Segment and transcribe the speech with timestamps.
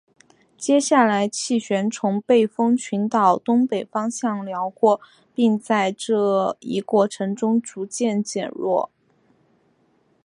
[0.57, 4.99] 接下来气旋从背风群岛东北方向掠过
[5.35, 8.89] 并在这一过程中继续逐渐减弱。